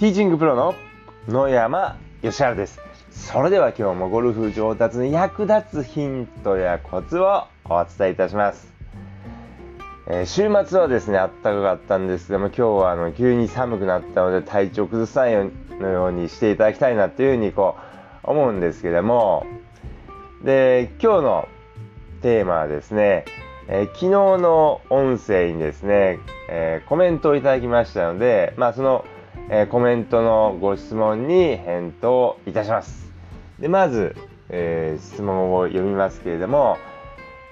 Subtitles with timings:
[0.00, 0.74] ティーチングプロの
[1.28, 2.80] 野山義晴です。
[3.10, 8.72] それでは今日もゴルフ上達に役立つヒントやコツをお伝えいたします。
[10.06, 17.76] えー週末はですね、あったかかったんですけども、今日はあの急に寒くなったので体調崩さないようのようにしていただきたいなというふうにこ
[18.24, 19.44] う思うんですけども、
[20.42, 21.48] で、今日の
[22.22, 23.26] テーマはですね、
[23.68, 29.04] えー昨日の音声にですね、えーコメントをいただきましたので、まあその、
[29.48, 33.10] えーコメントのご質問に返答いたします。
[33.58, 34.14] で、まず、
[34.48, 36.76] えー質問を読みますけれども、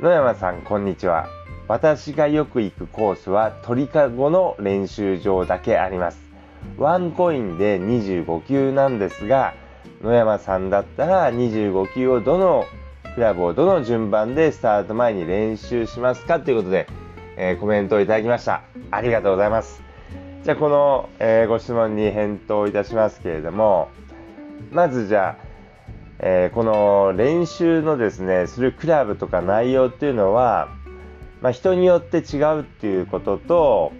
[0.00, 1.26] 野山さん、こんにちは。
[1.68, 6.20] 私がよく行くコースは鳥かごの練習場だけあります。
[6.78, 9.54] ワンコインで25球なんですが、
[10.02, 12.64] 野山さんだったら25球をどの
[13.14, 16.86] クラブをどの順番でスタート前に練習しますかということで、
[17.36, 18.62] えーコメントをいただきました。
[18.90, 19.89] ありがとうございます。
[20.50, 23.88] じゃあこの、えーご質問に返答いたしますけれども、
[24.72, 25.44] まずじゃあ、
[26.18, 30.66] えーこの練習のですね、するクラブとか内容っていうのは、
[31.40, 33.92] まあ、人によって違うっていうことと、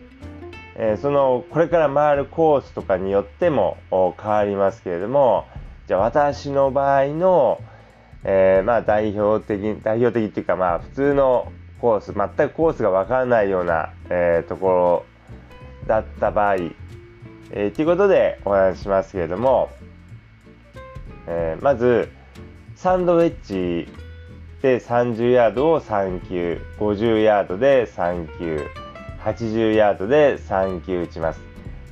[0.74, 5.46] えーそのこれから回るコースとかによっても変わりますけれども
[5.86, 7.60] じゃあ私の場合の、
[8.24, 15.19] えまあ代表的代表的っていうかまあ普通のコース全くコースが分からないような、えーところ
[15.86, 16.56] だった場合、
[17.52, 19.70] えーということでお話ししますけれども、
[21.26, 22.10] えーまず
[22.76, 23.92] サンドウェッジ
[24.62, 28.66] で30ヤードを3球50ヤードで3球
[29.22, 31.40] 80ヤードで3球打ちます。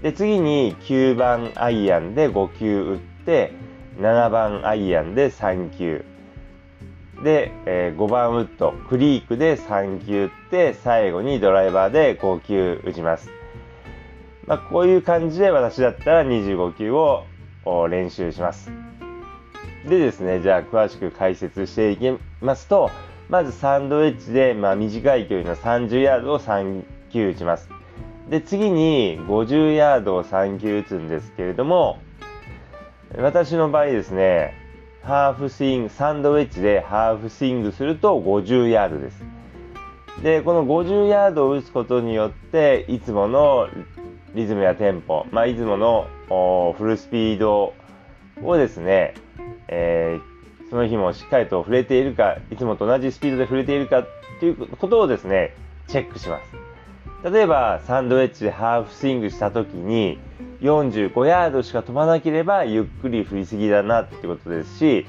[0.02, 3.52] で次に9番アイアンで5球打って
[3.98, 6.04] 7番アイアンで3球。
[7.22, 13.28] で、えー5番ウッドクリークで3球打って最後にドライバーで5球打ちます、
[14.48, 17.24] まあ、こういう感じで私だったら25球を
[17.90, 18.72] 練習します
[19.86, 22.90] でですね、じゃあ詳しく解説していきますと、
[23.28, 27.68] まずサンドウェッジで、まあ、短い距離の30ヤードを3球打ちます。
[28.28, 31.98] で、次に50ヤードを3球打つんですけれども、
[33.16, 34.54] 私の場合ですね、
[35.02, 39.24] ハーフスイング、サンドウェッジでハーフスイングすると50ヤードです。
[40.22, 43.68] で、この50ヤードを打つことによって、いつもの
[44.34, 46.06] リズムやテンポ、まあ、いつもの
[46.76, 47.74] フルスピード
[48.42, 49.14] をですね、
[49.68, 50.38] えー
[50.70, 54.04] その日もしっかりと触れているか、いつもと同じスピードで触れているか
[54.38, 55.54] ということをですね、
[55.86, 57.30] チェックします。
[57.30, 60.18] 例えば、サンドウェッジでハーフスイングした時に、
[60.60, 65.06] 45ヤードしか飛ばなければ、ゆっくり振りすぎだなってことですし、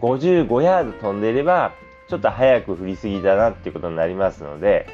[0.00, 1.72] 55ヤード飛んでいれば、
[2.08, 4.86] ちょっと早く振りすぎだなっていうことになりますので、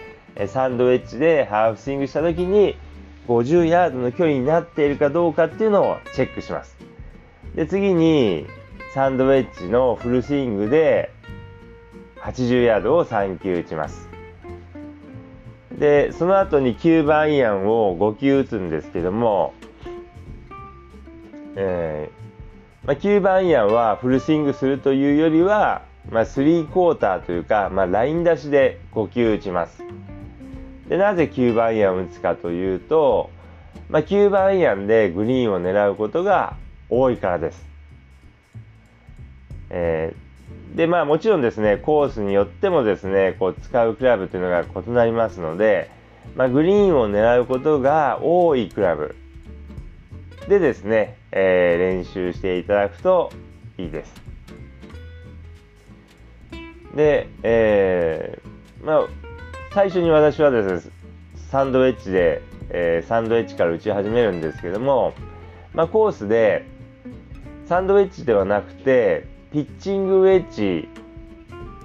[0.46, 2.76] サンドウェッジでハーフスイングした時に、
[3.28, 6.76] 50ヤードの距離になっているかどうかっていうのをチェックします。
[7.54, 8.46] で、次に、
[8.94, 11.12] サンドウェッジのフルスイングで
[12.22, 14.08] 80ヤードを3球打ちます。
[15.78, 19.52] で、その後に9番アイアンを5球打つんですけども、
[21.54, 29.82] えーまあ、9番アイアンはフルスイングするというよりは、まあ、3クォーターというか、まあ、ライン出しで5球打ちます。
[30.88, 33.30] で、なぜ9番アイアンを打つかというと、
[33.88, 36.56] まあ、9番アイアンでグリーンを狙うことが
[36.90, 37.66] 多いからです。
[39.70, 40.28] えー
[40.74, 45.90] でまあもちろんですねコースによってもですねこう使うクラブというのが異なりますので、
[46.36, 49.16] まあ、グリーンを狙うことが多いクラブ
[50.48, 53.32] でですね、えー練習していただくと
[53.76, 54.14] いいです。
[56.94, 59.27] で、えーまあ
[59.78, 60.92] 最初に私はですね
[61.52, 65.14] サンドウェッジで、えーサンドウェッジから打ち始めるんですけども、
[65.72, 66.66] まあ、コースで
[67.66, 70.88] サンドウェッジではなくてピッチングウェッジ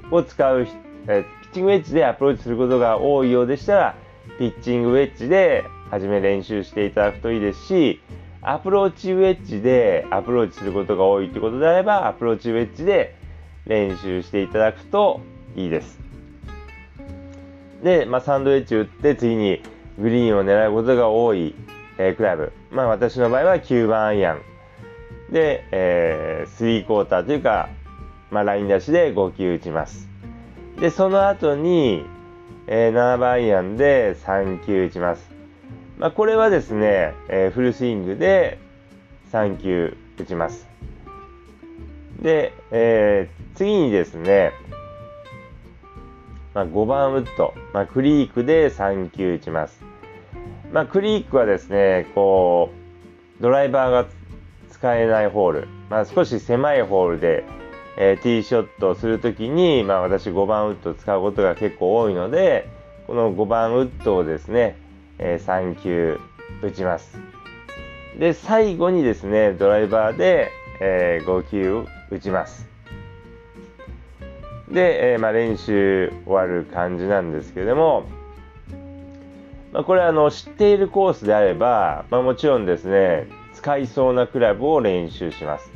[0.09, 0.67] を使う、
[1.05, 3.95] えーピッチングウェッジでアプローチすることが多いようでしたら
[4.39, 8.01] ピッチングウェッジで初め練習していただくといいですし
[8.41, 13.15] アプローチウェッジでアプローチすることが多いということであればアプローチウェッジで
[13.67, 15.21] 練習していただくと
[15.55, 16.02] いいです。
[17.83, 19.61] で、まあ、サンドウェッジ打って次に
[19.99, 21.53] グリーンを狙うことが多い、
[21.97, 24.41] えークラブ、まあ、私の場合は9番アイアン。
[25.29, 27.69] で、えー、3クォーターというか、
[28.31, 30.07] まあ、ライン出しで5球打ちます。
[30.79, 32.05] でその後に、
[32.67, 35.29] えー7番アイアンで3球打ちます、
[35.97, 38.59] まあ、これはですね、えーフルスイングで
[39.33, 40.67] 3球打ちます。
[42.21, 44.51] で、えー次にですね、
[46.53, 49.81] まあ、5番ウッド、まあ、クリークで3球打ちます。
[50.71, 52.71] まあ、クリークはですね、こ
[53.41, 54.05] ドライバーが
[54.69, 57.43] 使えないホール、まあ、少し狭いホールで、
[57.97, 62.67] えー、ティーショットをするときに、まあ、私5番ウッドを使うことが結構多いので、
[63.07, 64.77] この5番ウッドをですね、
[65.19, 66.19] えー、3球
[66.61, 67.17] 打ちます。
[68.17, 72.72] で、最後にですね、ドライバーで、えー、5球打ちます。
[74.73, 78.05] で、えー、まあ、練習終わる感じなんですけれども、
[79.71, 85.71] まあ、これあの知っているコースであれば、まあ、もちろんですね使いそうなクラブを練習します。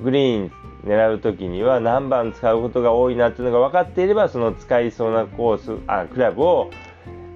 [0.00, 0.52] グリーン
[0.84, 6.70] 狙う時には何番使うことが多いなっていうのが分かっていればその使いそうなコースあクラブを、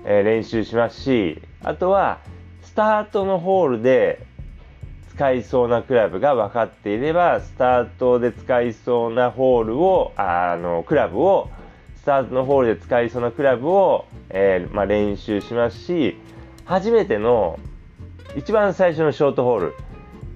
[0.05, 2.19] えー、練習しますしあとは
[2.63, 4.27] スタートのホールで
[5.19, 11.51] 使いそうなクラブが分かっていればスタートで使いそうなホールをあのクラブを
[11.97, 16.17] スタートのホールで使いそうなクラブを、えー、まあ、練習しますし
[16.67, 17.59] 初めての
[18.37, 19.75] 一番最初のショートホール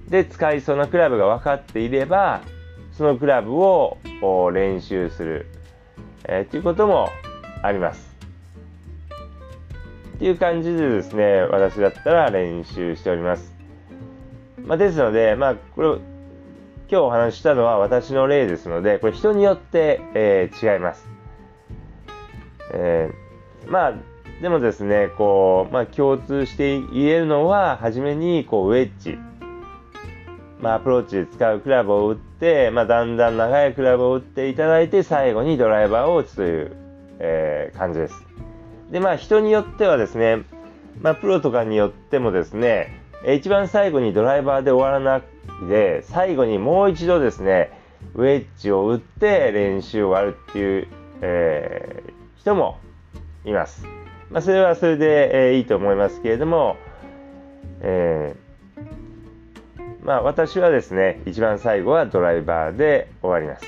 [0.09, 2.41] で使いそうなクラブが分かっていれば
[2.91, 3.97] そのクラブを
[4.53, 5.47] 練習する、
[6.25, 7.07] えー、ということも
[7.61, 8.13] あります。
[10.15, 13.52] っていう感じでですね私だったら練習しております。
[14.65, 15.87] まあ、ですので、まあ、これ
[16.89, 21.09] 今日お話ししたのは私の例ですのでこれ人によって、えー、違います。
[22.71, 23.93] えー、まあ
[24.41, 29.17] でもですねこう、まあ、共通して言えるのは初めにこうウェッジ、
[30.59, 36.75] まあ、アプローチで使うクラブを打って、まあ、だんだん長いクラブを打っていただいて最後にドライバーを打つという、
[37.19, 38.25] えー、感じです。
[38.91, 40.43] でまあ人によってはですね、
[41.01, 47.71] まあ、プロとかによってもですね一番最後にドライバーで終わらないで最後にもう一度ですね
[48.15, 50.87] ウェッジを打って練習を終わるっていう、
[51.21, 52.79] えー、人も
[53.45, 53.85] います。
[54.29, 56.75] まあ、それはそれで、えー、いいと思いますけれども、
[57.81, 63.65] えー、まあ、私はですね、一番最後はドライバーで終わります。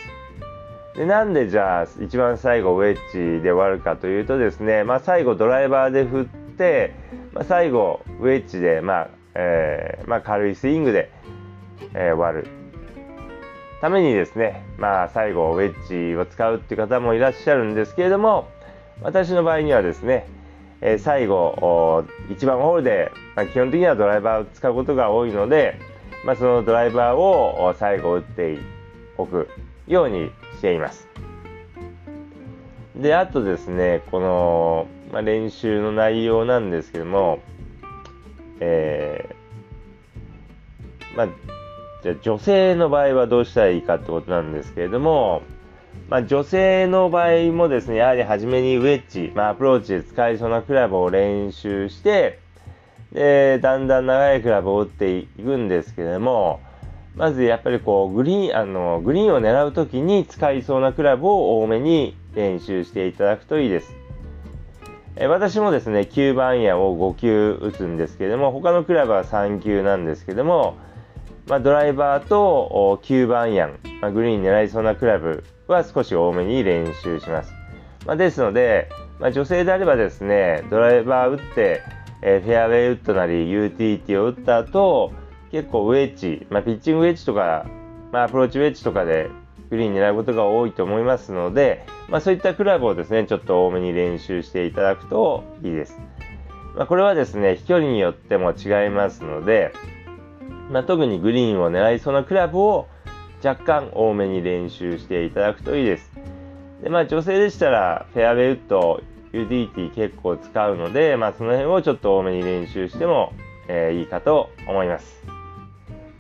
[0.96, 6.26] でなんでじゃあ一番最後ウェッジで終わるかというとですね、まあ、最後ドライバーで振っ
[6.58, 6.96] て、
[7.34, 11.12] まあ、最後ウェッジで、まあえーまあ、軽いスイングで、
[11.94, 12.48] えー、終わる
[13.82, 18.48] ためにですね、まあ、最後ウェッジを使うっていう方もいらっしゃるんですけれども、
[19.02, 20.28] 私の場合にはですね、
[20.82, 25.80] えー、最後1番ホールで、まあ、基本的にはドライバーを使うことが多いので、
[26.26, 28.58] まあ、そのドライバーを最後打って
[29.18, 29.50] おく
[29.88, 31.08] ようにしています。
[32.96, 37.40] で、あとですね、この、まあ、練習の内容なんですけども、
[38.60, 41.28] えー、まあ、
[42.04, 45.42] じゃあ女性の場合はどうしたらいいかってことなんですけれども、
[46.10, 52.40] まあ、女性の場合もですね、やはり初めにウェッジ、まあ、アプローチで使いそうなクラブを練習して、
[53.12, 56.60] で、だんだん長いクラブを打っていくんですけれども、
[57.16, 64.05] まずやっぱりこう、グリーン、あの、グリーンを狙うときに使いそうなクラブを多めに練習していただくといいです。
[65.18, 70.76] え私もですね、9番矢を5球打つんですけども、他のクラブは3球なんですけども、
[71.48, 77.54] まあ、ドライバーと9番アン、まあ、グリーン狙いそうなクラブは少し多めに練習します。
[78.06, 78.90] まあ、ですので、
[79.20, 81.82] まあ、女性であればですね、ドライバー打って、
[82.22, 85.14] え、フェアウェイウッドなりユーティリティを打った後、
[85.52, 87.66] 結構ウェッジ、まあ、ピッチングウェッジとか、
[88.12, 89.30] まあ、アプローチウェッジとかで
[89.70, 96.00] グリーン狙うことが多いと思いますので、まあ、そういったクラブをですね、ちょっと多めに練習していただくといいです。
[96.76, 99.74] まあ、これはですね、飛距離によっても違いますので、
[100.72, 102.88] まあ、特にグリーンを狙いそうなクラブを
[103.44, 106.12] 若干多めに練習していただくといいです。
[106.82, 113.34] でまあ、女性でしたらフェアウェイウッド、ユーティリティ結構使うので、まあ、その辺をちょっと多めに練習しても、
[113.68, 115.35] えー、いいかと思います。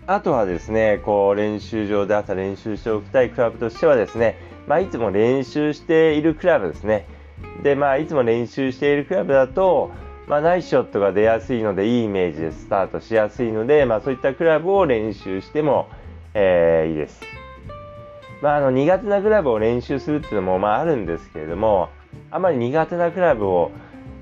[0.07, 7.07] あとはですね、こう練習場で朝練習しておきたいクラブとしてはですね、まあ、いつも練習しているクラブですね。
[7.63, 9.91] で、まあ、いつも練習しているクラブだと、
[10.27, 15.87] まあ、ナイスショットが出やすいので、いいイメージでスタートしやすいので、まあ、そういったクラブを練習しても、
[16.35, 17.21] えー、いいです。
[18.43, 21.89] まあ、あの苦手なクラブを練習するっていうのも、まあ、あるんですけれども、
[22.29, 23.71] あまり苦手なクラブを、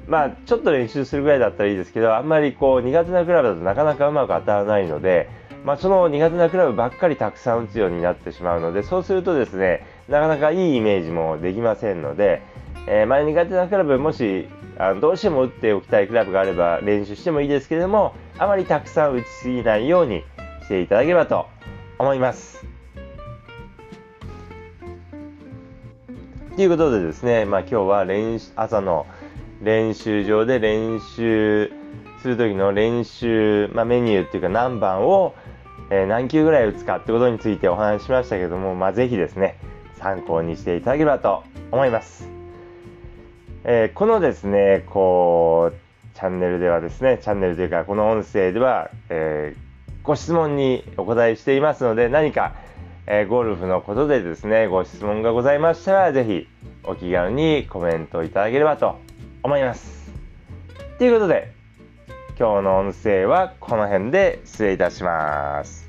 [0.08, 5.30] まあ、ちょっと練習するぐらいだったらいいですけど、あんまりこう苦手なクラブだとなかなかうまく当たらないので、
[5.64, 12.42] まあ、その苦手なクラブばっかりたくさん打つようになってしまうので、そうするとですね、なかなかいいイメージもできませんので、
[12.88, 20.24] えー、まあ、苦手なクラブもしあのどうしても打っておきたいクラブがあれば練習してもいいですけれどもあまりたくさん打ちすぎないように
[20.64, 21.48] していただければと
[22.00, 22.66] 思います。
[26.56, 29.08] ということでですね、まあ、今日は練習朝の
[29.62, 31.72] 練習場で練習
[32.22, 35.34] する時の練習、まあ、メニューっていうか何番を、
[35.94, 39.60] え、何球ぐらい打つかってことについてお話ししましたけども、まあ、ぜひですね、
[40.00, 42.28] 参考にしていただければと思います。
[43.64, 49.60] えー、このですね、こう、チャンネルではですね、チャンネルというか、この音声では、えー、
[50.04, 52.56] ご質問にお答えしていますので、何か、
[53.06, 56.48] えー、ゴルフのことでですね、ご質問がございましたら、ぜひ
[56.84, 58.98] お気軽にコメントいただければと
[59.44, 60.12] 思います。
[60.98, 61.54] ということで、
[62.38, 65.83] 今日の音声はこの辺で失礼いたします。